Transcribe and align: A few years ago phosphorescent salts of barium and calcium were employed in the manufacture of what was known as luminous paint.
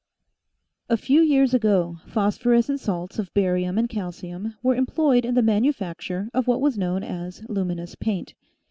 A 0.89 0.97
few 0.97 1.21
years 1.21 1.53
ago 1.53 1.99
phosphorescent 2.07 2.79
salts 2.79 3.19
of 3.19 3.31
barium 3.35 3.77
and 3.77 3.87
calcium 3.87 4.55
were 4.63 4.73
employed 4.73 5.25
in 5.25 5.35
the 5.35 5.43
manufacture 5.43 6.27
of 6.33 6.47
what 6.47 6.59
was 6.59 6.75
known 6.75 7.03
as 7.03 7.43
luminous 7.47 7.93
paint. 7.93 8.33